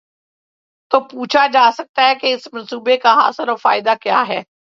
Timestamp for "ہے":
2.07-2.15, 4.27-4.41